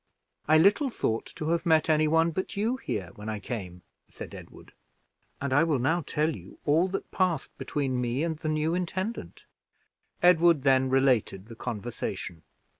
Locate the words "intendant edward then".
8.73-10.89